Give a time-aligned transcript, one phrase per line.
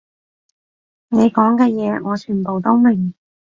[1.09, 3.13] 你講嘅嘢我全部都明